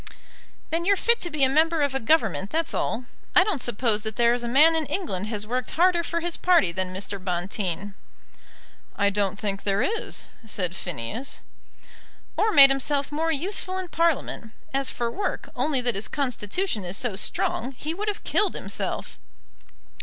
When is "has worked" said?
5.27-5.69